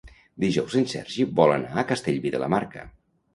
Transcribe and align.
Dijous 0.43 0.77
en 0.79 0.87
Sergi 0.93 1.25
vol 1.41 1.53
anar 1.57 1.75
a 1.75 1.85
Castellví 1.93 2.33
de 2.39 2.41
la 2.47 2.49
Marca. 2.57 2.89